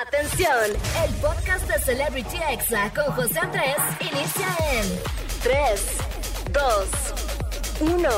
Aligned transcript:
Atención, 0.00 0.70
el 1.04 1.14
podcast 1.16 1.68
de 1.68 1.78
Celebrity 1.78 2.38
Exa 2.50 2.90
con 2.94 3.12
José 3.14 3.38
Andrés 3.40 3.76
inicia 4.00 4.46
en 4.72 4.86
3, 5.42 5.98
2, 6.50 7.92
1. 7.92 8.10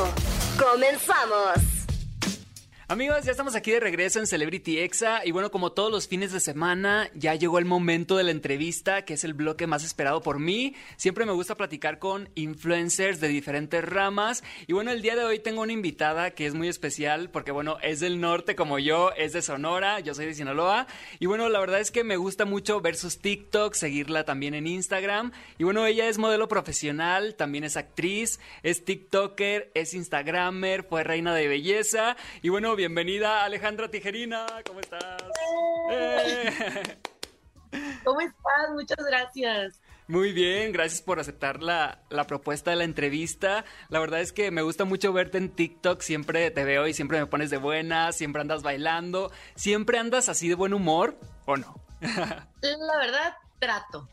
Comenzamos. 0.57 1.74
Amigos, 2.87 3.25
ya 3.25 3.31
estamos 3.31 3.55
aquí 3.55 3.71
de 3.71 3.79
regreso 3.79 4.19
en 4.19 4.27
Celebrity 4.27 4.77
Exa 4.77 5.25
y 5.25 5.31
bueno, 5.31 5.49
como 5.49 5.71
todos 5.71 5.91
los 5.91 6.07
fines 6.07 6.31
de 6.31 6.39
semana, 6.39 7.09
ya 7.15 7.33
llegó 7.33 7.57
el 7.57 7.65
momento 7.65 8.15
de 8.15 8.23
la 8.23 8.29
entrevista, 8.29 9.05
que 9.05 9.15
es 9.15 9.23
el 9.23 9.33
bloque 9.33 9.65
más 9.65 9.83
esperado 9.83 10.21
por 10.21 10.37
mí. 10.37 10.75
Siempre 10.95 11.25
me 11.25 11.31
gusta 11.31 11.57
platicar 11.57 11.97
con 11.97 12.29
influencers 12.35 13.19
de 13.19 13.27
diferentes 13.27 13.83
ramas 13.83 14.43
y 14.67 14.73
bueno, 14.73 14.91
el 14.91 15.01
día 15.01 15.15
de 15.15 15.23
hoy 15.23 15.39
tengo 15.39 15.63
una 15.63 15.73
invitada 15.73 16.29
que 16.29 16.45
es 16.45 16.53
muy 16.53 16.67
especial 16.67 17.31
porque 17.31 17.51
bueno, 17.51 17.79
es 17.81 18.01
del 18.01 18.21
norte 18.21 18.55
como 18.55 18.77
yo, 18.77 19.11
es 19.17 19.33
de 19.33 19.41
Sonora, 19.41 19.99
yo 20.01 20.13
soy 20.13 20.27
de 20.27 20.35
Sinaloa 20.35 20.85
y 21.17 21.25
bueno, 21.25 21.49
la 21.49 21.59
verdad 21.59 21.79
es 21.79 21.89
que 21.89 22.03
me 22.03 22.17
gusta 22.17 22.45
mucho 22.45 22.81
ver 22.81 22.97
sus 22.97 23.17
TikToks, 23.17 23.79
seguirla 23.79 24.25
también 24.25 24.53
en 24.53 24.67
Instagram 24.67 25.31
y 25.57 25.63
bueno, 25.63 25.87
ella 25.87 26.07
es 26.07 26.19
modelo 26.19 26.47
profesional, 26.47 27.33
también 27.33 27.63
es 27.63 27.77
actriz, 27.77 28.39
es 28.61 28.85
TikToker, 28.85 29.71
es 29.73 29.95
Instagramer, 29.95 30.83
fue 30.83 31.03
reina 31.03 31.33
de 31.33 31.47
belleza 31.47 32.15
y 32.43 32.49
bueno, 32.49 32.74
bienvenida 32.75 33.43
Alejandra 33.45 33.89
Tijerina, 33.89 34.45
¿cómo 34.65 34.81
estás? 34.81 35.23
¡Eh! 35.89 36.97
¿Cómo 38.03 38.21
estás? 38.21 38.69
Muchas 38.73 38.97
gracias. 38.97 39.79
Muy 40.07 40.33
bien, 40.33 40.71
gracias 40.71 41.01
por 41.01 41.19
aceptar 41.19 41.63
la, 41.63 41.99
la, 42.09 42.27
propuesta 42.27 42.71
de 42.71 42.77
la 42.77 42.83
entrevista. 42.83 43.65
La 43.89 43.99
verdad 43.99 44.19
es 44.19 44.31
que 44.31 44.51
me 44.51 44.61
gusta 44.61 44.85
mucho 44.85 45.13
verte 45.13 45.37
en 45.37 45.49
TikTok, 45.49 46.01
siempre 46.01 46.51
te 46.51 46.63
veo 46.63 46.85
y 46.87 46.93
siempre 46.93 47.19
me 47.19 47.25
pones 47.25 47.49
de 47.49 47.57
buena, 47.57 48.11
siempre 48.11 48.41
andas 48.41 48.61
bailando, 48.61 49.31
siempre 49.55 49.97
andas 49.97 50.29
así 50.29 50.47
de 50.47 50.55
buen 50.55 50.73
humor, 50.73 51.17
¿o 51.45 51.57
no? 51.57 51.79
la 52.01 52.97
verdad, 52.97 53.35
trato, 53.57 54.07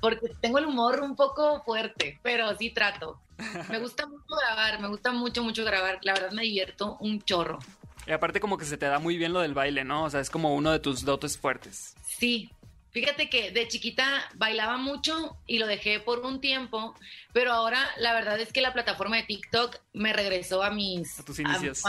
porque 0.00 0.30
tengo 0.40 0.58
el 0.58 0.66
humor 0.66 1.00
un 1.00 1.14
poco 1.14 1.62
fuerte, 1.62 2.18
pero 2.22 2.56
sí 2.56 2.70
trato. 2.70 3.20
Me 3.68 3.78
gusta 3.78 4.06
mucho 4.06 4.24
grabar, 4.34 4.80
me 4.80 4.88
gusta 4.88 5.12
mucho, 5.12 5.42
mucho 5.42 5.64
grabar. 5.64 5.98
La 6.02 6.14
verdad 6.14 6.32
me 6.32 6.42
divierto 6.42 6.96
un 7.00 7.20
chorro. 7.22 7.58
Y 8.06 8.12
aparte 8.12 8.40
como 8.40 8.56
que 8.56 8.64
se 8.64 8.76
te 8.76 8.86
da 8.86 8.98
muy 8.98 9.16
bien 9.16 9.32
lo 9.32 9.40
del 9.40 9.54
baile, 9.54 9.84
¿no? 9.84 10.04
O 10.04 10.10
sea, 10.10 10.20
es 10.20 10.30
como 10.30 10.54
uno 10.54 10.70
de 10.70 10.78
tus 10.78 11.04
dotes 11.04 11.36
fuertes. 11.36 11.94
Sí. 12.18 12.50
Fíjate 12.92 13.28
que 13.28 13.50
de 13.50 13.68
chiquita 13.68 14.06
bailaba 14.36 14.78
mucho 14.78 15.36
y 15.46 15.58
lo 15.58 15.66
dejé 15.66 16.00
por 16.00 16.20
un 16.20 16.40
tiempo, 16.40 16.94
pero 17.34 17.52
ahora 17.52 17.84
la 17.98 18.14
verdad 18.14 18.40
es 18.40 18.54
que 18.54 18.62
la 18.62 18.72
plataforma 18.72 19.16
de 19.16 19.24
TikTok 19.24 19.80
me 19.92 20.14
regresó 20.14 20.62
a 20.62 20.70
mis... 20.70 21.20
A 21.20 21.22
tus 21.22 21.38
inicios. 21.38 21.82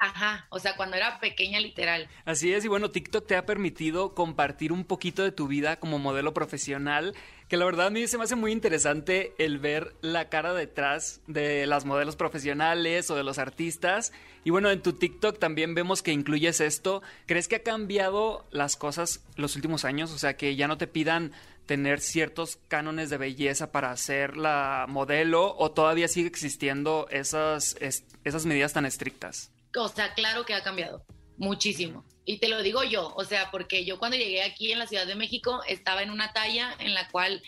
Ajá, 0.00 0.46
o 0.50 0.58
sea, 0.58 0.76
cuando 0.76 0.96
era 0.96 1.20
pequeña 1.20 1.60
literal. 1.60 2.08
Así 2.24 2.52
es, 2.52 2.64
y 2.64 2.68
bueno, 2.68 2.90
TikTok 2.90 3.26
te 3.26 3.36
ha 3.36 3.46
permitido 3.46 4.14
compartir 4.14 4.72
un 4.72 4.84
poquito 4.84 5.22
de 5.22 5.32
tu 5.32 5.48
vida 5.48 5.76
como 5.76 5.98
modelo 5.98 6.34
profesional 6.34 7.14
que 7.52 7.58
la 7.58 7.66
verdad 7.66 7.88
a 7.88 7.90
mí 7.90 8.06
se 8.06 8.16
me 8.16 8.24
hace 8.24 8.34
muy 8.34 8.50
interesante 8.50 9.34
el 9.36 9.58
ver 9.58 9.94
la 10.00 10.30
cara 10.30 10.54
detrás 10.54 11.20
de 11.26 11.66
las 11.66 11.84
modelos 11.84 12.16
profesionales 12.16 13.10
o 13.10 13.14
de 13.14 13.24
los 13.24 13.38
artistas. 13.38 14.10
Y 14.42 14.48
bueno, 14.48 14.70
en 14.70 14.80
tu 14.80 14.94
TikTok 14.94 15.38
también 15.38 15.74
vemos 15.74 16.00
que 16.00 16.12
incluyes 16.12 16.62
esto. 16.62 17.02
¿Crees 17.26 17.48
que 17.48 17.56
ha 17.56 17.62
cambiado 17.62 18.46
las 18.52 18.76
cosas 18.76 19.22
los 19.36 19.54
últimos 19.54 19.84
años? 19.84 20.12
O 20.12 20.18
sea, 20.18 20.34
que 20.34 20.56
ya 20.56 20.66
no 20.66 20.78
te 20.78 20.86
pidan 20.86 21.32
tener 21.66 22.00
ciertos 22.00 22.58
cánones 22.68 23.10
de 23.10 23.18
belleza 23.18 23.70
para 23.70 23.94
ser 23.98 24.38
la 24.38 24.86
modelo 24.88 25.54
o 25.58 25.72
todavía 25.72 26.08
sigue 26.08 26.28
existiendo 26.28 27.06
esas, 27.10 27.76
esas 28.24 28.46
medidas 28.46 28.72
tan 28.72 28.86
estrictas? 28.86 29.52
O 29.76 29.88
sea, 29.88 30.14
claro 30.14 30.44
que 30.44 30.54
ha 30.54 30.62
cambiado 30.62 31.04
muchísimo. 31.36 32.04
Y 32.24 32.38
te 32.38 32.48
lo 32.48 32.62
digo 32.62 32.84
yo, 32.84 33.12
o 33.16 33.24
sea, 33.24 33.50
porque 33.50 33.84
yo 33.84 33.98
cuando 33.98 34.16
llegué 34.16 34.42
aquí 34.42 34.70
en 34.72 34.78
la 34.78 34.86
Ciudad 34.86 35.06
de 35.06 35.16
México 35.16 35.62
estaba 35.66 36.02
en 36.02 36.10
una 36.10 36.32
talla 36.32 36.74
en 36.78 36.94
la 36.94 37.08
cual 37.08 37.42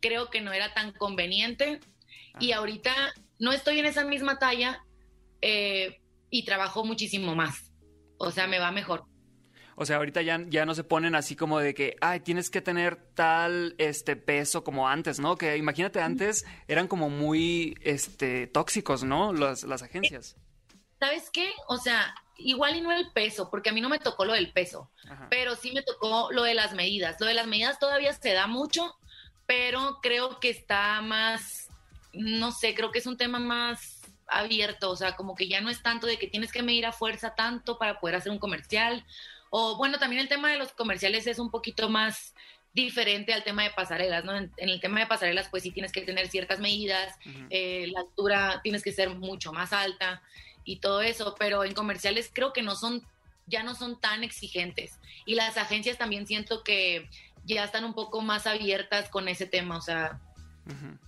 creo 0.00 0.28
que 0.28 0.40
no 0.40 0.52
era 0.52 0.74
tan 0.74 0.92
conveniente 0.92 1.80
y 2.38 2.52
ahorita 2.52 2.92
no 3.38 3.52
estoy 3.52 3.78
en 3.78 3.86
esa 3.86 4.04
misma 4.04 4.38
talla 4.38 4.84
eh, 5.40 6.00
y 6.30 6.44
trabajo 6.44 6.84
muchísimo 6.84 7.34
más. 7.34 7.72
O 8.18 8.30
sea, 8.30 8.46
me 8.46 8.58
va 8.58 8.70
mejor. 8.70 9.04
O 9.76 9.86
sea, 9.86 9.96
ahorita 9.96 10.22
ya, 10.22 10.44
ya 10.48 10.66
no 10.66 10.74
se 10.74 10.82
ponen 10.82 11.14
así 11.14 11.36
como 11.36 11.60
de 11.60 11.72
que, 11.72 11.96
ay, 12.00 12.20
tienes 12.20 12.50
que 12.50 12.60
tener 12.60 12.96
tal 13.14 13.76
este 13.78 14.16
peso 14.16 14.64
como 14.64 14.88
antes, 14.88 15.20
¿no? 15.20 15.36
Que 15.36 15.56
imagínate 15.56 16.00
antes 16.00 16.44
eran 16.66 16.88
como 16.88 17.10
muy 17.10 17.76
este 17.80 18.48
tóxicos, 18.48 19.04
¿no? 19.04 19.32
Las, 19.32 19.62
las 19.62 19.82
agencias. 19.82 20.36
¿Sabes 20.98 21.30
qué? 21.30 21.52
O 21.68 21.76
sea, 21.76 22.14
igual 22.36 22.76
y 22.76 22.80
no 22.80 22.92
el 22.92 23.10
peso, 23.12 23.50
porque 23.50 23.70
a 23.70 23.72
mí 23.72 23.80
no 23.80 23.88
me 23.88 23.98
tocó 23.98 24.24
lo 24.24 24.32
del 24.32 24.52
peso, 24.52 24.90
pero 25.28 25.56
sí 25.56 25.72
me 25.72 25.82
tocó 25.82 26.30
lo 26.32 26.42
de 26.42 26.54
las 26.54 26.72
medidas. 26.72 27.20
Lo 27.20 27.26
de 27.26 27.34
las 27.34 27.46
medidas 27.46 27.78
todavía 27.78 28.12
se 28.12 28.32
da 28.32 28.46
mucho, 28.46 28.96
pero 29.46 29.98
creo 30.02 30.40
que 30.40 30.50
está 30.50 31.00
más, 31.02 31.68
no 32.12 32.52
sé, 32.52 32.74
creo 32.74 32.92
que 32.92 33.00
es 33.00 33.06
un 33.06 33.16
tema 33.16 33.38
más 33.38 34.02
abierto, 34.28 34.90
o 34.90 34.96
sea, 34.96 35.16
como 35.16 35.34
que 35.34 35.48
ya 35.48 35.60
no 35.60 35.70
es 35.70 35.82
tanto 35.82 36.06
de 36.06 36.18
que 36.18 36.26
tienes 36.28 36.52
que 36.52 36.62
medir 36.62 36.86
a 36.86 36.92
fuerza 36.92 37.34
tanto 37.34 37.78
para 37.78 37.98
poder 37.98 38.16
hacer 38.16 38.30
un 38.30 38.38
comercial, 38.38 39.04
o 39.50 39.76
bueno, 39.76 39.98
también 39.98 40.20
el 40.20 40.28
tema 40.28 40.50
de 40.50 40.58
los 40.58 40.72
comerciales 40.72 41.26
es 41.26 41.38
un 41.38 41.50
poquito 41.50 41.88
más 41.88 42.34
diferente 42.74 43.32
al 43.32 43.42
tema 43.42 43.64
de 43.64 43.70
pasarelas, 43.70 44.24
¿no? 44.24 44.36
En, 44.36 44.52
el 44.58 44.80
tema 44.80 45.00
de 45.00 45.06
pasarelas, 45.06 45.48
pues 45.48 45.62
sí 45.62 45.70
tienes 45.70 45.90
que 45.90 46.02
tener 46.02 46.28
ciertas 46.28 46.60
medidas, 46.60 47.18
eh, 47.50 47.88
la 47.90 48.00
altura 48.00 48.60
tienes 48.62 48.82
que 48.82 48.92
ser 48.92 49.10
mucho 49.10 49.52
más 49.52 49.72
alta, 49.72 50.22
y 50.68 50.76
todo 50.76 51.00
eso, 51.00 51.34
pero 51.38 51.64
en 51.64 51.72
comerciales 51.72 52.30
creo 52.30 52.52
que 52.52 52.62
no 52.62 52.76
son, 52.76 53.02
ya 53.46 53.62
no 53.62 53.74
son 53.74 53.98
tan 53.98 54.22
exigentes. 54.22 54.98
Y 55.24 55.34
las 55.34 55.56
agencias 55.56 55.96
también 55.96 56.26
siento 56.26 56.62
que 56.62 57.08
ya 57.44 57.64
están 57.64 57.84
un 57.84 57.94
poco 57.94 58.20
más 58.20 58.46
abiertas 58.46 59.08
con 59.08 59.28
ese 59.28 59.46
tema, 59.46 59.78
o 59.78 59.80
sea, 59.80 60.20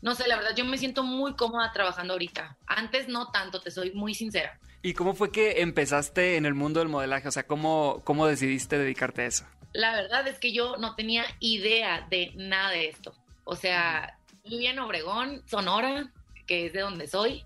no 0.00 0.15
sé, 0.15 0.26
la 0.26 0.37
verdad 0.37 0.56
yo 0.56 0.65
me 0.65 0.78
siento 0.78 1.03
muy 1.03 1.34
cómoda 1.34 1.71
trabajando 1.72 2.15
ahorita. 2.15 2.56
Antes 2.66 3.09
no 3.09 3.31
tanto, 3.31 3.60
te 3.60 3.71
soy 3.71 3.93
muy 3.93 4.15
sincera. 4.15 4.59
¿Y 4.81 4.94
cómo 4.94 5.12
fue 5.12 5.31
que 5.31 5.60
empezaste 5.60 6.37
en 6.37 6.47
el 6.47 6.54
mundo 6.54 6.81
del 6.81 6.88
modelaje? 6.88 7.28
O 7.28 7.31
sea, 7.31 7.47
¿cómo, 7.47 8.00
cómo 8.04 8.27
decidiste 8.27 8.78
dedicarte 8.78 9.21
a 9.22 9.27
eso? 9.27 9.44
La 9.75 9.92
verdad 9.94 10.27
es 10.27 10.38
que 10.38 10.53
yo 10.53 10.78
no 10.78 10.94
tenía 10.94 11.27
idea 11.41 12.06
de 12.09 12.32
nada 12.37 12.71
de 12.71 12.88
esto. 12.88 13.12
O 13.44 13.56
sea, 13.56 14.19
vivía 14.42 14.71
en 14.71 14.78
Obregón, 14.78 15.42
Sonora, 15.47 16.10
que 16.47 16.65
es 16.65 16.72
de 16.72 16.81
donde 16.81 17.06
soy, 17.06 17.44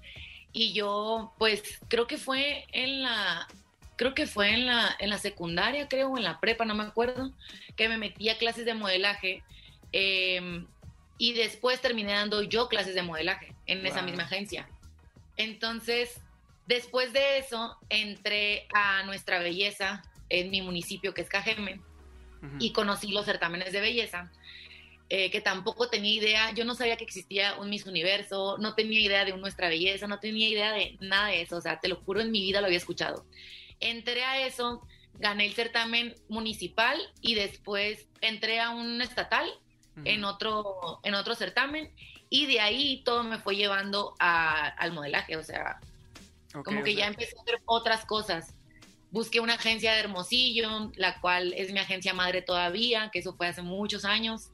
y 0.54 0.72
yo, 0.72 1.34
pues, 1.37 1.81
creo 1.88 2.06
que 2.06 2.16
fue 2.16 2.65
en 2.72 3.03
la, 3.03 3.48
creo 3.97 4.15
que 4.15 4.28
fue 4.28 4.50
en 4.50 4.66
la, 4.66 4.97
en 5.00 5.10
la 5.10 5.19
secundaria, 5.19 5.88
creo, 5.88 6.12
o 6.12 6.16
en 6.16 6.22
la 6.22 6.38
prepa, 6.38 6.65
no 6.65 6.76
me 6.76 6.84
acuerdo, 6.84 7.32
que 7.76 7.88
me 7.88 7.98
metí 7.98 8.28
a 8.28 8.38
clases 8.38 8.64
de 8.64 8.72
modelaje. 8.72 9.43
Em, 9.91 10.66
y 11.19 11.32
después 11.32 11.81
terminé 11.81 12.12
dando 12.12 12.41
yo 12.43 12.69
clases 12.69 12.94
de 12.94 13.03
modelaje 13.03 13.53
en 13.66 13.84
esa 13.84 14.03
misma 14.03 14.22
agencia. 14.22 14.69
Entonces, 15.37 16.20
después 16.66 17.12
de 17.12 17.38
eso, 17.38 17.76
entré 17.88 18.69
a 18.72 19.03
Nuestra 19.03 19.41
Belleza 19.41 20.03
en 20.28 20.50
mi 20.50 20.62
municipio, 20.62 21.14
que 21.14 21.22
es 21.22 21.28
Cajeme, 21.28 21.81
y 22.59 22.72
conocí 22.72 23.09
los 23.09 23.25
certámenes 23.25 23.72
de 23.72 23.81
belleza. 23.81 24.31
Eh, 25.10 25.31
que 25.31 25.42
tampoco 25.42 25.91
tenía 25.91 26.15
idea, 26.15 26.50
yo 26.53 26.65
no 26.65 26.75
sabía 26.75 26.97
que 26.97 27.04
existía 27.04 27.56
un 27.60 27.69
Miss 27.69 27.84
Universo, 27.84 28.56
no 28.59 28.75
tenía 28.75 29.00
idea 29.00 29.26
de 29.26 29.34
un 29.34 29.42
Nuestra 29.42 29.69
Belleza, 29.69 30.06
no 30.06 30.19
tenía 30.19 30.48
idea 30.48 30.72
de 30.72 30.97
nada 30.98 31.28
de 31.28 31.42
eso, 31.42 31.59
o 31.59 31.60
sea, 31.60 31.78
te 31.78 31.88
lo 31.88 31.97
juro, 31.97 32.22
en 32.22 32.31
mi 32.31 32.41
vida 32.41 32.60
lo 32.62 32.66
había 32.66 32.78
escuchado. 32.78 33.26
Entré 33.81 34.25
a 34.25 34.47
eso, 34.47 34.81
gané 35.19 35.44
el 35.44 35.53
certamen 35.53 36.14
municipal 36.28 36.98
y 37.20 37.34
después 37.34 38.09
entré 38.22 38.60
a 38.60 38.70
un 38.70 39.03
estatal 39.03 39.47
en, 40.06 40.25
otro, 40.25 41.00
en 41.03 41.14
otro 41.14 41.34
certamen 41.34 41.93
y 42.31 42.47
de 42.47 42.60
ahí 42.60 43.03
todo 43.04 43.25
me 43.25 43.38
fue 43.38 43.56
llevando 43.56 44.14
al 44.19 44.93
modelaje, 44.93 45.37
o 45.37 45.44
sea, 45.44 45.81
como 46.64 46.82
que 46.82 46.94
ya 46.94 47.09
empecé 47.09 47.37
a 47.38 47.43
hacer 47.43 47.60
otras 47.66 48.06
cosas. 48.06 48.54
Busqué 49.10 49.38
una 49.38 49.54
agencia 49.54 49.93
de 49.93 50.00
Hermosillo, 50.00 50.91
la 50.97 51.20
cual 51.20 51.53
es 51.53 51.72
mi 51.72 51.78
agencia 51.78 52.14
madre 52.14 52.41
todavía, 52.43 53.10
que 53.12 53.19
eso 53.19 53.37
fue 53.37 53.47
hace 53.47 53.62
muchos 53.62 54.05
años 54.06 54.50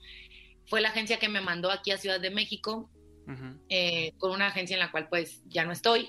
fue 0.70 0.80
la 0.80 0.90
agencia 0.90 1.18
que 1.18 1.28
me 1.28 1.40
mandó 1.40 1.70
aquí 1.70 1.90
a 1.90 1.98
Ciudad 1.98 2.20
de 2.20 2.30
México, 2.30 2.88
eh, 3.68 4.12
con 4.18 4.30
una 4.30 4.46
agencia 4.46 4.74
en 4.74 4.80
la 4.80 4.90
cual 4.90 5.08
pues 5.08 5.42
ya 5.46 5.64
no 5.64 5.72
estoy. 5.72 6.08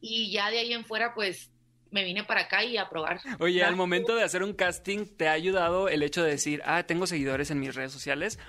Y 0.00 0.32
ya 0.32 0.50
de 0.50 0.58
ahí 0.58 0.72
en 0.72 0.84
fuera 0.84 1.14
pues 1.14 1.52
me 1.90 2.02
vine 2.02 2.24
para 2.24 2.42
acá 2.42 2.64
y 2.64 2.76
a 2.76 2.88
probar. 2.88 3.20
Oye, 3.38 3.62
al 3.62 3.76
momento 3.76 4.16
de 4.16 4.24
hacer 4.24 4.42
un 4.42 4.52
casting, 4.52 5.06
¿te 5.06 5.28
ha 5.28 5.32
ayudado 5.32 5.88
el 5.88 6.02
hecho 6.02 6.24
de 6.24 6.30
decir, 6.30 6.60
ah, 6.66 6.82
tengo 6.82 7.06
seguidores 7.06 7.52
en 7.52 7.60
mis 7.60 7.72
redes 7.72 7.92
sociales? 7.92 8.40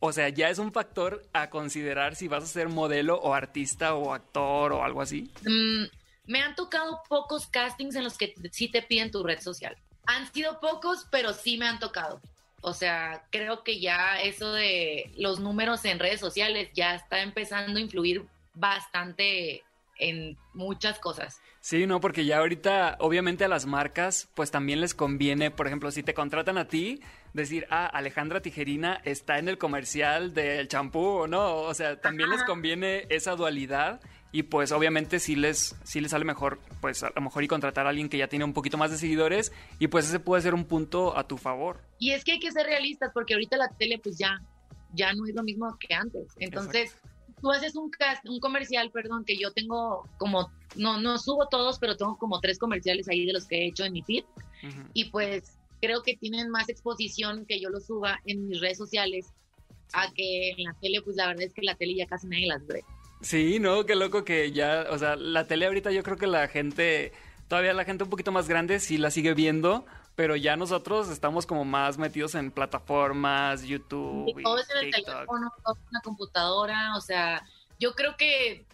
O 0.00 0.12
sea, 0.12 0.28
ya 0.28 0.50
es 0.50 0.58
un 0.58 0.70
factor 0.70 1.22
a 1.32 1.48
considerar 1.48 2.14
si 2.14 2.28
vas 2.28 2.44
a 2.44 2.46
ser 2.46 2.68
modelo 2.68 3.16
o 3.16 3.32
artista 3.32 3.94
o 3.94 4.12
actor 4.12 4.72
o 4.72 4.84
algo 4.84 5.00
así. 5.00 5.30
Mm, 5.46 5.84
me 6.26 6.42
han 6.42 6.54
tocado 6.54 7.00
pocos 7.08 7.46
castings 7.46 7.96
en 7.96 8.04
los 8.04 8.18
que 8.18 8.34
sí 8.52 8.70
te 8.70 8.82
piden 8.82 9.10
tu 9.10 9.22
red 9.22 9.40
social. 9.40 9.74
Han 10.06 10.30
sido 10.32 10.60
pocos, 10.60 11.06
pero 11.10 11.32
sí 11.32 11.56
me 11.56 11.66
han 11.66 11.78
tocado. 11.78 12.20
O 12.60 12.74
sea, 12.74 13.24
creo 13.30 13.64
que 13.64 13.80
ya 13.80 14.20
eso 14.20 14.52
de 14.52 15.10
los 15.16 15.40
números 15.40 15.84
en 15.84 15.98
redes 15.98 16.20
sociales 16.20 16.70
ya 16.74 16.94
está 16.94 17.22
empezando 17.22 17.78
a 17.78 17.82
influir 17.82 18.26
bastante 18.54 19.62
en 19.98 20.36
muchas 20.54 20.98
cosas. 20.98 21.40
Sí, 21.60 21.86
no, 21.86 22.00
porque 22.00 22.24
ya 22.24 22.38
ahorita, 22.38 22.96
obviamente 23.00 23.44
a 23.44 23.48
las 23.48 23.66
marcas, 23.66 24.28
pues 24.34 24.50
también 24.50 24.80
les 24.80 24.94
conviene, 24.94 25.50
por 25.50 25.66
ejemplo, 25.66 25.90
si 25.90 26.02
te 26.02 26.14
contratan 26.14 26.56
a 26.56 26.68
ti, 26.68 27.02
decir, 27.34 27.66
ah, 27.70 27.86
Alejandra 27.86 28.40
Tijerina 28.40 29.00
está 29.04 29.38
en 29.38 29.48
el 29.48 29.58
comercial 29.58 30.32
del 30.32 30.68
champú, 30.68 31.26
¿no? 31.28 31.56
O 31.56 31.74
sea, 31.74 32.00
también 32.00 32.30
les 32.30 32.42
conviene 32.44 33.06
esa 33.10 33.36
dualidad 33.36 34.00
y 34.32 34.44
pues 34.44 34.72
obviamente 34.72 35.18
sí 35.18 35.34
les, 35.34 35.76
sí 35.82 36.00
les 36.00 36.12
sale 36.12 36.24
mejor, 36.24 36.60
pues 36.80 37.02
a 37.02 37.10
lo 37.14 37.20
mejor 37.20 37.42
y 37.42 37.48
contratar 37.48 37.86
a 37.86 37.90
alguien 37.90 38.08
que 38.08 38.18
ya 38.18 38.28
tiene 38.28 38.44
un 38.44 38.52
poquito 38.52 38.78
más 38.78 38.90
de 38.90 38.96
seguidores 38.96 39.52
y 39.78 39.88
pues 39.88 40.06
ese 40.08 40.20
puede 40.20 40.42
ser 40.42 40.54
un 40.54 40.64
punto 40.64 41.16
a 41.16 41.26
tu 41.26 41.36
favor. 41.36 41.80
Y 41.98 42.12
es 42.12 42.24
que 42.24 42.32
hay 42.32 42.40
que 42.40 42.52
ser 42.52 42.66
realistas 42.66 43.10
porque 43.12 43.34
ahorita 43.34 43.56
la 43.56 43.68
tele 43.68 43.98
pues 43.98 44.18
ya, 44.18 44.40
ya 44.94 45.12
no 45.12 45.26
es 45.26 45.34
lo 45.34 45.42
mismo 45.42 45.76
que 45.80 45.94
antes. 45.94 46.28
Entonces, 46.38 46.96
tú 47.40 47.50
haces 47.50 47.74
un, 47.74 47.90
cast, 47.90 48.24
un 48.28 48.38
comercial, 48.38 48.90
perdón, 48.92 49.24
que 49.24 49.36
yo 49.36 49.52
tengo 49.52 50.08
como, 50.18 50.50
no, 50.76 51.00
no 51.00 51.18
subo 51.18 51.48
todos, 51.48 51.78
pero 51.78 51.96
tengo 51.96 52.16
como 52.16 52.40
tres 52.40 52.58
comerciales 52.58 53.08
ahí 53.08 53.26
de 53.26 53.32
los 53.32 53.46
que 53.46 53.56
he 53.56 53.66
hecho 53.68 53.84
en 53.84 53.92
mi 53.92 54.02
feed. 54.02 54.24
Y 54.92 55.06
pues 55.06 55.58
creo 55.80 56.02
que 56.02 56.16
tienen 56.16 56.50
más 56.50 56.68
exposición 56.68 57.46
que 57.46 57.60
yo 57.60 57.70
lo 57.70 57.80
suba 57.80 58.20
en 58.26 58.46
mis 58.46 58.60
redes 58.60 58.78
sociales 58.78 59.32
a 59.92 60.12
que 60.12 60.50
en 60.50 60.64
la 60.64 60.76
tele, 60.80 61.00
pues 61.02 61.16
la 61.16 61.28
verdad 61.28 61.44
es 61.44 61.54
que 61.54 61.62
la 61.62 61.74
tele 61.74 61.94
ya 61.96 62.06
casi 62.06 62.28
nadie 62.28 62.46
las 62.46 62.64
ve. 62.66 62.84
Sí, 63.20 63.58
no, 63.60 63.84
qué 63.84 63.96
loco 63.96 64.24
que 64.24 64.50
ya, 64.52 64.86
o 64.90 64.98
sea, 64.98 65.16
la 65.16 65.46
tele 65.46 65.66
ahorita 65.66 65.90
yo 65.90 66.02
creo 66.02 66.16
que 66.16 66.26
la 66.26 66.48
gente, 66.48 67.12
todavía 67.48 67.74
la 67.74 67.84
gente 67.84 68.04
un 68.04 68.10
poquito 68.10 68.32
más 68.32 68.48
grande 68.48 68.80
sí 68.80 68.96
la 68.96 69.10
sigue 69.10 69.34
viendo, 69.34 69.84
pero 70.14 70.36
ya 70.36 70.56
nosotros 70.56 71.10
estamos 71.10 71.46
como 71.46 71.64
más 71.64 71.98
metidos 71.98 72.34
en 72.34 72.50
plataformas, 72.50 73.64
YouTube. 73.64 74.28
Y 74.38 74.42
todo 74.42 74.58
es 74.58 74.70
en 74.70 74.86
el 74.86 74.90
teléfono, 74.90 75.52
todo 75.62 75.74
en 75.74 75.92
la 75.92 76.00
computadora, 76.00 76.96
o 76.96 77.00
sea, 77.00 77.46
yo 77.78 77.94
creo 77.94 78.16
que 78.16 78.64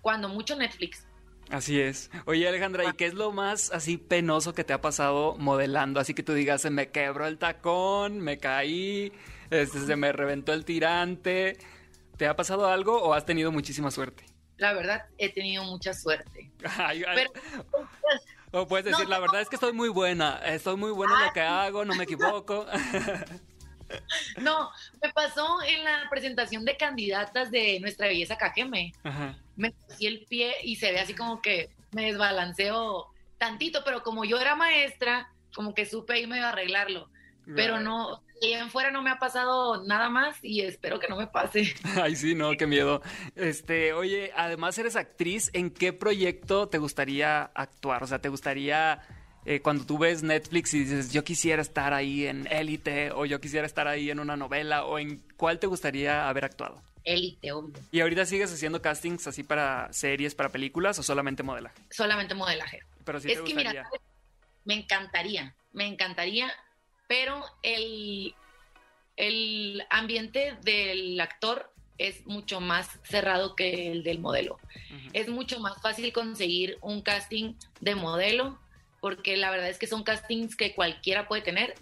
cuando 0.00 0.28
mucho 0.28 0.56
Netflix. 0.56 1.06
Así 1.50 1.80
es. 1.80 2.10
Oye 2.24 2.48
Alejandra, 2.48 2.84
¿y 2.84 2.92
qué 2.94 3.06
es 3.06 3.14
lo 3.14 3.30
más 3.30 3.70
así 3.70 3.98
penoso 3.98 4.52
que 4.52 4.64
te 4.64 4.72
ha 4.72 4.80
pasado 4.80 5.36
modelando? 5.38 6.00
Así 6.00 6.12
que 6.12 6.22
tú 6.22 6.32
digas, 6.32 6.62
se 6.62 6.70
me 6.70 6.90
quebró 6.90 7.26
el 7.26 7.38
tacón, 7.38 8.18
me 8.20 8.38
caí, 8.38 9.12
este, 9.50 9.80
se 9.80 9.96
me 9.96 10.12
reventó 10.12 10.52
el 10.52 10.64
tirante. 10.64 11.56
¿Te 12.16 12.26
ha 12.26 12.36
pasado 12.36 12.66
algo 12.66 13.02
o 13.02 13.12
has 13.12 13.24
tenido 13.24 13.52
muchísima 13.52 13.90
suerte? 13.90 14.24
La 14.56 14.72
verdad, 14.72 15.04
he 15.18 15.28
tenido 15.28 15.64
mucha 15.64 15.92
suerte. 15.92 16.50
Pero, 17.14 17.30
o 18.52 18.66
puedes 18.66 18.86
decir, 18.86 19.06
la 19.08 19.18
verdad 19.18 19.42
es 19.42 19.48
que 19.50 19.56
estoy 19.56 19.74
muy 19.74 19.90
buena, 19.90 20.40
estoy 20.46 20.76
muy 20.76 20.92
buena 20.92 21.14
en 21.18 21.26
lo 21.26 21.32
que 21.32 21.40
hago, 21.42 21.84
no 21.84 21.94
me 21.94 22.04
equivoco. 22.04 22.66
No, 24.38 24.70
me 25.00 25.12
pasó 25.12 25.62
en 25.62 25.84
la 25.84 26.08
presentación 26.10 26.64
de 26.64 26.76
candidatas 26.76 27.52
de 27.52 27.78
Nuestra 27.78 28.08
Belleza 28.08 28.36
Cajeme. 28.36 28.92
Me 29.54 29.70
puse 29.70 30.08
el 30.08 30.26
pie 30.28 30.54
y 30.64 30.74
se 30.74 30.90
ve 30.90 30.98
así 30.98 31.14
como 31.14 31.40
que 31.40 31.70
me 31.92 32.06
desbalanceo 32.06 33.06
tantito, 33.38 33.82
pero 33.84 34.02
como 34.02 34.24
yo 34.24 34.40
era 34.40 34.56
maestra, 34.56 35.30
como 35.54 35.72
que 35.72 35.86
supe 35.86 36.18
irme 36.18 36.40
a 36.40 36.48
arreglarlo. 36.48 37.08
Pero 37.54 37.80
no, 37.80 38.22
y 38.40 38.52
en 38.52 38.70
fuera 38.70 38.90
no 38.90 39.02
me 39.02 39.10
ha 39.10 39.18
pasado 39.18 39.84
nada 39.84 40.08
más 40.08 40.36
y 40.42 40.62
espero 40.62 40.98
que 40.98 41.08
no 41.08 41.16
me 41.16 41.26
pase. 41.26 41.74
Ay, 42.02 42.16
sí, 42.16 42.34
no, 42.34 42.52
qué 42.56 42.66
miedo. 42.66 43.02
Este, 43.34 43.92
oye, 43.92 44.32
además 44.36 44.76
eres 44.78 44.96
actriz, 44.96 45.50
¿en 45.52 45.70
qué 45.70 45.92
proyecto 45.92 46.68
te 46.68 46.78
gustaría 46.78 47.42
actuar? 47.54 48.02
O 48.02 48.06
sea, 48.06 48.18
¿te 48.18 48.28
gustaría 48.28 49.00
eh, 49.44 49.60
cuando 49.60 49.86
tú 49.86 49.98
ves 49.98 50.22
Netflix 50.22 50.74
y 50.74 50.80
dices, 50.80 51.12
yo 51.12 51.24
quisiera 51.24 51.62
estar 51.62 51.94
ahí 51.94 52.26
en 52.26 52.46
Élite 52.48 53.12
o 53.12 53.26
yo 53.26 53.40
quisiera 53.40 53.66
estar 53.66 53.86
ahí 53.86 54.10
en 54.10 54.18
una 54.18 54.36
novela 54.36 54.84
o 54.84 54.98
en 54.98 55.22
cuál 55.36 55.58
te 55.58 55.66
gustaría 55.66 56.28
haber 56.28 56.44
actuado? 56.44 56.82
Élite, 57.04 57.52
obvio. 57.52 57.78
¿Y 57.92 58.00
ahorita 58.00 58.26
sigues 58.26 58.52
haciendo 58.52 58.82
castings 58.82 59.28
así 59.28 59.44
para 59.44 59.92
series, 59.92 60.34
para 60.34 60.48
películas 60.48 60.98
o 60.98 61.04
solamente 61.04 61.44
modelaje? 61.44 61.80
Solamente 61.90 62.34
modelaje. 62.34 62.80
Pero 63.04 63.20
sí 63.20 63.30
es 63.30 63.40
que 63.42 63.54
mira, 63.54 63.88
me 64.64 64.74
encantaría, 64.74 65.54
me 65.70 65.86
encantaría 65.86 66.52
pero 67.08 67.44
el, 67.62 68.34
el 69.16 69.82
ambiente 69.90 70.56
del 70.62 71.20
actor 71.20 71.70
es 71.98 72.26
mucho 72.26 72.60
más 72.60 72.98
cerrado 73.04 73.56
que 73.56 73.90
el 73.90 74.02
del 74.02 74.18
modelo. 74.18 74.58
Es 75.12 75.28
mucho 75.28 75.60
más 75.60 75.80
fácil 75.80 76.12
conseguir 76.12 76.78
un 76.82 77.00
casting 77.00 77.54
de 77.80 77.94
modelo, 77.94 78.58
porque 79.00 79.36
la 79.36 79.50
verdad 79.50 79.68
es 79.68 79.78
que 79.78 79.86
son 79.86 80.02
castings 80.02 80.56
que 80.56 80.74
cualquiera 80.74 81.28
puede 81.28 81.42
tener, 81.42 81.74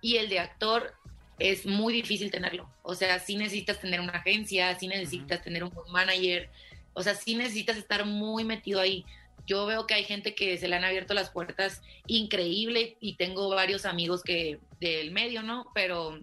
y 0.00 0.16
el 0.16 0.28
de 0.28 0.38
actor 0.38 0.94
es 1.38 1.66
muy 1.66 1.92
difícil 1.92 2.30
tenerlo. 2.30 2.68
O 2.82 2.94
sea, 2.94 3.18
sí 3.18 3.36
necesitas 3.36 3.80
tener 3.80 4.00
una 4.00 4.12
agencia, 4.12 4.78
sí 4.78 4.86
necesitas 4.86 5.42
tener 5.42 5.64
un 5.64 5.72
manager, 5.90 6.50
o 6.94 7.02
sea, 7.02 7.14
sí 7.14 7.34
necesitas 7.34 7.76
estar 7.76 8.04
muy 8.04 8.44
metido 8.44 8.80
ahí 8.80 9.04
yo 9.48 9.64
veo 9.64 9.86
que 9.86 9.94
hay 9.94 10.04
gente 10.04 10.34
que 10.34 10.58
se 10.58 10.68
le 10.68 10.76
han 10.76 10.84
abierto 10.84 11.14
las 11.14 11.30
puertas 11.30 11.82
increíble 12.06 12.98
y 13.00 13.16
tengo 13.16 13.48
varios 13.48 13.86
amigos 13.86 14.22
que 14.22 14.60
del 14.78 15.10
medio, 15.10 15.42
¿no? 15.42 15.66
Pero 15.74 16.20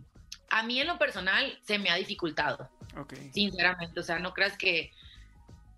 a 0.51 0.61
mí 0.63 0.79
en 0.79 0.87
lo 0.87 0.99
personal 0.99 1.59
se 1.63 1.79
me 1.79 1.89
ha 1.89 1.95
dificultado. 1.95 2.69
Sinceramente, 3.33 3.99
o 3.99 4.03
sea, 4.03 4.19
no 4.19 4.33
creas 4.33 4.57
que 4.57 4.91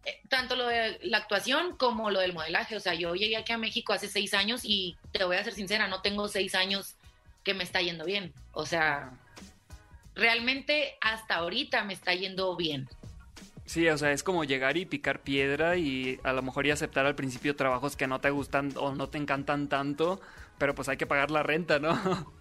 eh, 0.06 0.22
tanto 0.28 0.58
lo 0.58 0.68
de 0.68 1.00
la 1.04 1.20
actuación 1.20 1.78
como 1.78 2.12
lo 2.12 2.20
del 2.20 2.34
modelaje, 2.34 2.76
o 2.76 2.80
sea, 2.82 2.94
yo 2.94 3.16
llegué 3.16 3.38
aquí 3.38 3.54
a 3.54 3.58
México 3.58 3.94
hace 3.94 4.10
seis 4.10 4.34
años 4.34 4.62
y 4.64 4.98
te 5.14 5.24
voy 5.24 5.38
a 5.38 5.44
ser 5.44 5.54
sincera, 5.54 5.88
no 5.88 6.02
tengo 6.02 6.28
seis 6.28 6.54
años 6.54 6.96
que 7.46 7.54
me 7.54 7.64
está 7.64 7.82
yendo 7.82 8.04
bien. 8.04 8.34
O 8.52 8.66
sea, 8.66 9.14
realmente 10.16 10.98
hasta 11.00 11.36
ahorita 11.36 11.86
me 11.86 11.94
está 11.94 12.14
yendo 12.14 12.58
bien. 12.58 12.90
Sí, 13.68 13.86
o 13.90 13.98
sea, 13.98 14.14
es 14.14 14.24
como 14.24 14.46
llegar 14.46 14.78
y 14.78 14.86
picar 14.86 15.22
piedra 15.22 15.76
y 15.76 16.22
a 16.24 16.32
lo 16.32 16.42
mejor 16.42 16.66
y 16.66 16.72
aceptar 16.72 17.06
al 17.06 17.16
principio 17.16 17.54
trabajos 17.58 17.98
que 17.98 18.08
no 18.08 18.22
te 18.22 18.30
gustan 18.30 18.72
o 18.78 18.96
no 18.96 19.10
te 19.10 19.18
encantan 19.18 19.68
tanto, 19.68 20.22
pero 20.58 20.74
pues 20.74 20.88
hay 20.88 20.96
que 20.96 21.06
pagar 21.06 21.32
la 21.32 21.44
renta, 21.44 21.78
¿no? 21.78 21.92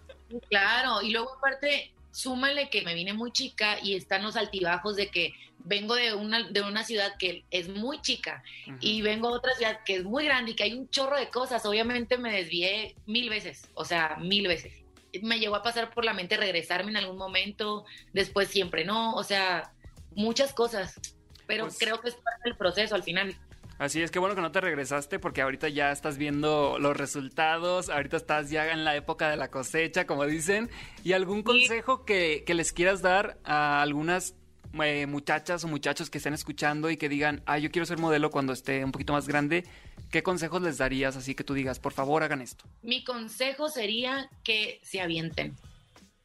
Claro, 0.49 1.01
y 1.01 1.11
luego 1.11 1.35
aparte, 1.37 1.93
súmale 2.11 2.69
que 2.69 2.81
me 2.81 2.93
vine 2.93 3.13
muy 3.13 3.31
chica 3.31 3.77
y 3.81 3.95
están 3.95 4.23
los 4.23 4.35
altibajos 4.35 4.97
de 4.97 5.07
que 5.07 5.33
vengo 5.59 5.95
de 5.95 6.13
una, 6.13 6.49
de 6.49 6.61
una 6.61 6.83
ciudad 6.83 7.15
que 7.17 7.45
es 7.49 7.69
muy 7.69 8.01
chica 8.01 8.43
y 8.81 9.01
vengo 9.01 9.29
a 9.29 9.31
otra 9.31 9.53
ciudad 9.55 9.79
que 9.85 9.95
es 9.95 10.03
muy 10.03 10.25
grande 10.25 10.51
y 10.51 10.55
que 10.55 10.63
hay 10.63 10.73
un 10.73 10.89
chorro 10.89 11.17
de 11.17 11.29
cosas. 11.29 11.65
Obviamente 11.65 12.17
me 12.17 12.29
desvié 12.29 12.95
mil 13.05 13.29
veces, 13.29 13.69
o 13.73 13.85
sea, 13.85 14.17
mil 14.19 14.49
veces. 14.49 14.83
Me 15.21 15.39
llegó 15.39 15.55
a 15.55 15.63
pasar 15.63 15.93
por 15.93 16.03
la 16.03 16.13
mente 16.13 16.35
regresarme 16.35 16.91
en 16.91 16.97
algún 16.97 17.17
momento, 17.17 17.85
después 18.11 18.49
siempre 18.49 18.83
no, 18.83 19.13
o 19.13 19.23
sea, 19.23 19.71
muchas 20.13 20.51
cosas 20.51 20.99
pero 21.47 21.65
pues 21.65 21.79
creo 21.79 21.99
que 22.01 22.09
es 22.09 22.15
parte 22.15 22.41
del 22.45 22.55
proceso 22.55 22.95
al 22.95 23.03
final. 23.03 23.35
Así 23.79 24.01
es, 24.01 24.09
que 24.09 24.17
bueno 24.17 24.33
que 24.33 24.41
no 24.41 24.51
te 24.51 24.59
regresaste 24.59 25.19
porque 25.19 25.41
ahorita 25.41 25.69
ya 25.69 25.91
estás 25.91 26.17
viendo 26.17 26.79
los 26.79 26.97
resultados, 26.97 27.89
ahorita 27.89 28.17
estás 28.17 28.49
ya 28.49 28.71
en 28.71 28.83
la 28.83 28.95
época 28.95 29.29
de 29.29 29.37
la 29.37 29.51
cosecha, 29.51 30.07
como 30.07 30.25
dicen. 30.25 30.69
¿Y 31.03 31.13
algún 31.13 31.43
consejo 31.43 32.03
que, 32.03 32.43
les 32.47 32.73
quieras 32.73 33.03
dar 33.03 33.37
a 33.43 33.83
algunas 33.83 34.33
eh, 34.81 35.05
muchachas 35.05 35.63
o 35.63 35.67
muchachos 35.67 36.09
que 36.09 36.17
estén 36.17 36.33
escuchando 36.33 36.89
y 36.89 36.97
que 36.97 37.07
digan, 37.07 37.43
ah, 37.45 37.59
yo 37.59 37.69
quiero 37.69 37.85
ser 37.85 37.99
modelo 37.99 38.31
cuando 38.31 38.51
esté 38.51 38.83
un 38.83 38.91
poquito 38.91 39.13
más 39.13 39.27
grande? 39.27 39.63
¿Qué 40.09 40.23
consejos 40.23 40.61
les 40.63 40.79
darías 40.79 41.15
así 41.15 41.35
que 41.35 41.43
tú 41.43 41.53
digas, 41.53 41.79
por 41.79 41.93
favor, 41.93 42.23
hagan 42.23 42.41
esto? 42.41 42.65
Mi 42.81 43.03
consejo 43.03 43.69
sería 43.69 44.27
que 44.43 44.79
se 44.81 45.01
avienten, 45.01 45.55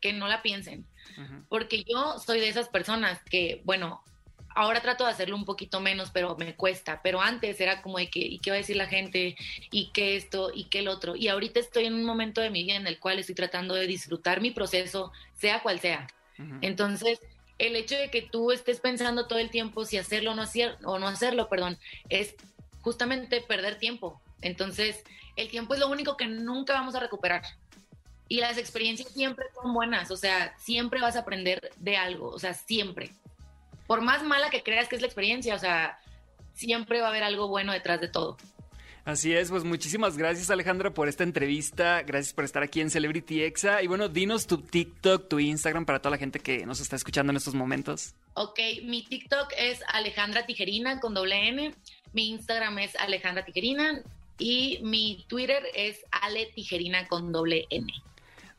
que 0.01 0.15
no 0.15 0.27
la 0.27 0.41
piensen. 0.41 0.87
Porque 1.51 1.85
yo 1.85 2.19
soy 2.19 2.41
de 2.41 2.49
esas 2.49 2.71
personas 2.71 3.23
que, 3.25 3.61
bueno, 3.65 4.03
ahora 4.55 4.81
trato 4.81 5.05
de 5.05 5.11
hacerlo 5.11 5.37
un 5.37 5.45
poquito 5.45 5.81
menos, 5.81 6.11
pero 6.11 6.37
me 6.37 6.55
cuesta. 6.55 7.01
Pero 7.03 7.21
antes 7.21 7.61
era 7.61 7.83
como 7.83 7.99
de 7.99 8.09
que, 8.09 8.21
¿y 8.21 8.39
qué 8.39 8.51
va 8.51 8.57
a 8.57 8.59
decir 8.59 8.77
la 8.77 8.87
gente? 8.87 9.37
¿Y 9.71 9.91
qué 9.93 10.17
esto? 10.17 10.51
¿Y 10.55 10.65
qué 10.65 10.81
el 10.81 10.89
otro? 10.89 11.17
Y 11.17 11.29
ahorita 11.29 11.61
estoy 11.61 11.87
en 11.87 11.95
un 11.95 12.05
momento 12.05 12.41
de 12.41 12.51
mi 12.51 12.65
vida 12.65 12.77
en 12.77 12.87
el 12.87 12.99
cual 12.99 13.19
estoy 13.19 13.35
tratando 13.35 13.75
de 13.75 13.87
disfrutar 13.87 14.41
mi 14.41 14.51
proceso, 14.51 15.13
sea 15.35 15.63
cual 15.63 15.81
sea. 15.81 16.07
Entonces, 16.61 17.21
el 17.59 17.77
hecho 17.77 17.95
de 17.97 18.11
que 18.11 18.23
tú 18.23 18.51
estés 18.51 18.81
pensando 18.81 19.27
todo 19.27 19.39
el 19.39 19.51
tiempo 19.51 19.85
si 19.85 19.97
hacerlo 19.97 20.33
o 20.33 20.35
no, 20.35 20.43
hacer, 20.43 20.77
o 20.83 20.99
no 20.99 21.07
hacerlo, 21.07 21.49
perdón, 21.49 21.79
es 22.09 22.35
justamente 22.81 23.41
perder 23.41 23.79
tiempo. 23.79 24.21
Entonces, 24.41 25.05
el 25.37 25.49
tiempo 25.49 25.75
es 25.75 25.81
lo 25.81 25.89
único 25.89 26.17
que 26.17 26.27
nunca 26.27 26.73
vamos 26.73 26.97
a 26.97 27.01
recuperar. 27.01 27.43
Y 28.29 28.41
las 28.41 28.59
experiencias 28.59 29.11
siempre 29.11 29.45
son 29.55 29.73
buenas, 29.73 30.11
o 30.11 30.17
sea, 30.17 30.57
siempre 30.59 31.01
vas 31.01 31.17
a 31.17 31.21
aprender 31.21 31.71
de 31.77 31.97
algo, 31.97 32.29
o 32.29 32.39
sea, 32.39 32.55
siempre 32.55 33.13
por 33.87 34.01
más 34.01 34.23
mala 34.23 34.51
que 34.51 34.63
creas 34.63 34.89
que 34.89 34.97
es 34.97 35.03
la 35.03 35.07
experiencia, 35.07 35.55
o 35.55 35.59
sea, 35.59 35.99
siempre 36.55 37.01
va 37.01 37.07
a 37.07 37.11
haber 37.11 37.23
algo 37.23 37.49
bueno 37.49 37.73
detrás 37.73 38.01
de 38.01 38.09
todo. 38.09 38.37
Así 39.05 39.35
es, 39.35 39.51
pues 39.51 39.65
muchísimas 39.65 40.17
gracias 40.17 40.49
Alejandra 40.49 40.95
por 40.95 41.09
esta 41.09 41.25
entrevista, 41.25 42.03
gracias 42.03 42.33
por 42.33 42.45
estar 42.45 42.63
aquí 42.63 42.81
en 42.81 42.89
Celebrity 42.89 43.43
Exa 43.43 43.83
y 43.83 43.89
bueno, 43.89 44.09
dinos 44.09 44.47
tu 44.47 44.59
TikTok, 44.59 45.29
tu 45.29 45.41
Instagram 45.41 45.85
para 45.85 45.99
toda 45.99 46.13
la 46.13 46.19
gente 46.19 46.39
que 46.39 46.65
nos 46.67 46.79
está 46.79 46.95
escuchando 46.95 47.33
en 47.33 47.37
estos 47.37 47.55
momentos. 47.55 48.15
Ok, 48.35 48.61
mi 48.85 49.03
TikTok 49.03 49.55
es 49.59 49.81
Alejandra 49.89 50.47
Tijerina 50.47 51.01
con 51.01 51.15
doble 51.15 51.49
N, 51.49 51.75
mi 52.13 52.29
Instagram 52.31 52.79
es 52.79 52.95
Alejandra 52.95 53.45
Tijerina 53.45 54.03
y 54.39 54.79
mi 54.85 55.25
Twitter 55.27 55.65
es 55.75 56.05
Ale 56.13 56.47
Tijerina 56.55 57.09
con 57.09 57.33
doble 57.33 57.67
N. 57.71 57.93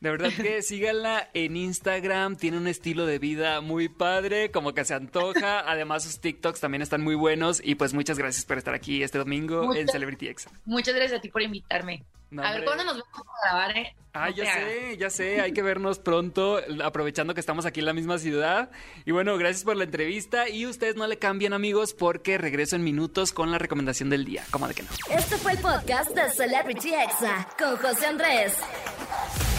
De 0.00 0.10
verdad 0.10 0.30
que 0.34 0.62
síganla 0.62 1.30
en 1.34 1.56
Instagram, 1.56 2.36
tiene 2.36 2.58
un 2.58 2.66
estilo 2.66 3.06
de 3.06 3.18
vida 3.18 3.60
muy 3.60 3.88
padre, 3.88 4.50
como 4.50 4.74
que 4.74 4.84
se 4.84 4.94
antoja. 4.94 5.60
Además, 5.70 6.04
sus 6.04 6.20
TikToks 6.20 6.60
también 6.60 6.82
están 6.82 7.02
muy 7.02 7.14
buenos. 7.14 7.60
Y 7.64 7.74
pues 7.74 7.94
muchas 7.94 8.18
gracias 8.18 8.44
por 8.44 8.58
estar 8.58 8.74
aquí 8.74 9.02
este 9.02 9.18
domingo 9.18 9.74
en 9.74 9.88
Celebrity 9.88 10.28
Exa. 10.28 10.50
Muchas 10.64 10.94
gracias 10.94 11.18
a 11.18 11.22
ti 11.22 11.28
por 11.28 11.42
invitarme. 11.42 12.04
a 12.36 12.52
ver 12.52 12.64
cuándo 12.64 12.84
nos 12.84 12.94
vemos 12.94 13.28
a 13.42 13.48
grabar, 13.48 13.76
¿eh? 13.76 13.94
Ah, 14.16 14.30
ya 14.30 14.44
sé, 14.44 14.96
ya 14.96 15.10
sé, 15.10 15.40
hay 15.40 15.52
que 15.52 15.60
vernos 15.60 15.98
pronto, 15.98 16.60
aprovechando 16.84 17.34
que 17.34 17.40
estamos 17.40 17.66
aquí 17.66 17.80
en 17.80 17.86
la 17.86 17.92
misma 17.92 18.18
ciudad. 18.18 18.70
Y 19.04 19.10
bueno, 19.10 19.36
gracias 19.36 19.64
por 19.64 19.76
la 19.76 19.84
entrevista 19.84 20.48
y 20.48 20.66
ustedes 20.66 20.94
no 20.94 21.06
le 21.08 21.18
cambien 21.18 21.52
amigos 21.52 21.94
porque 21.94 22.38
regreso 22.38 22.76
en 22.76 22.84
minutos 22.84 23.32
con 23.32 23.50
la 23.50 23.58
recomendación 23.58 24.10
del 24.10 24.24
día, 24.24 24.44
como 24.52 24.68
de 24.68 24.74
que 24.74 24.84
no. 24.84 24.88
Este 25.10 25.36
fue 25.36 25.52
el 25.52 25.58
podcast 25.58 26.10
de 26.10 26.30
Celebrity 26.30 26.94
Exa 26.94 27.48
con 27.58 27.76
José 27.76 28.06
Andrés. 28.06 28.56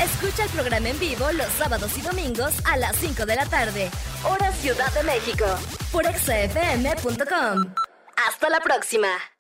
Escucha 0.02 0.44
el 0.44 0.50
programa 0.50 0.90
en 0.90 1.00
vivo 1.00 1.32
los 1.32 1.48
sábados 1.54 1.98
y 1.98 2.02
domingos 2.02 2.54
a 2.66 2.78
las 2.78 2.96
5 2.98 3.25
de 3.25 3.36
la 3.36 3.46
tarde, 3.46 3.90
hora 4.24 4.52
Ciudad 4.52 4.92
de 4.94 5.04
México, 5.04 5.46
por 5.92 6.06
exafm.com. 6.06 7.74
Hasta 8.28 8.50
la 8.50 8.60
próxima. 8.60 9.35